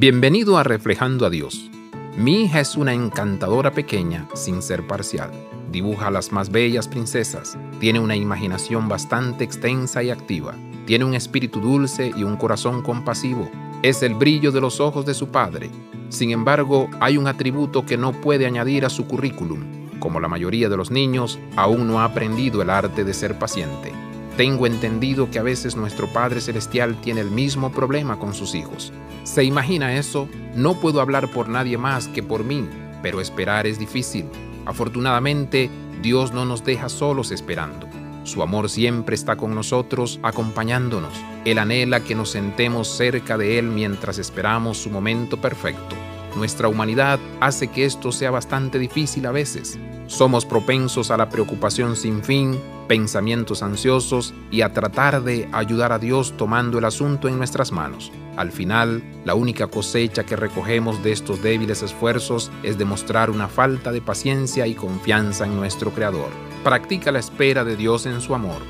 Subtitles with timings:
[0.00, 1.70] Bienvenido a Reflejando a Dios.
[2.16, 5.30] Mi hija es una encantadora pequeña sin ser parcial.
[5.70, 7.58] Dibuja a las más bellas princesas.
[7.80, 10.54] Tiene una imaginación bastante extensa y activa.
[10.86, 13.50] Tiene un espíritu dulce y un corazón compasivo.
[13.82, 15.68] Es el brillo de los ojos de su padre.
[16.08, 19.90] Sin embargo, hay un atributo que no puede añadir a su currículum.
[19.98, 23.92] Como la mayoría de los niños, aún no ha aprendido el arte de ser paciente.
[24.40, 28.90] Tengo entendido que a veces nuestro Padre Celestial tiene el mismo problema con sus hijos.
[29.22, 30.30] ¿Se imagina eso?
[30.54, 32.66] No puedo hablar por nadie más que por mí,
[33.02, 34.24] pero esperar es difícil.
[34.64, 35.68] Afortunadamente,
[36.00, 37.86] Dios no nos deja solos esperando.
[38.24, 41.12] Su amor siempre está con nosotros, acompañándonos.
[41.44, 45.96] Él anhela que nos sentemos cerca de Él mientras esperamos su momento perfecto.
[46.36, 49.78] Nuestra humanidad hace que esto sea bastante difícil a veces.
[50.06, 55.98] Somos propensos a la preocupación sin fin, pensamientos ansiosos y a tratar de ayudar a
[55.98, 58.10] Dios tomando el asunto en nuestras manos.
[58.36, 63.92] Al final, la única cosecha que recogemos de estos débiles esfuerzos es demostrar una falta
[63.92, 66.30] de paciencia y confianza en nuestro Creador.
[66.64, 68.60] Practica la espera de Dios en su amor.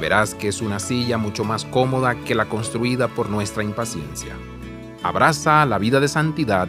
[0.00, 4.34] Verás que es una silla mucho más cómoda que la construida por nuestra impaciencia.
[5.02, 6.68] Abraza la vida de santidad.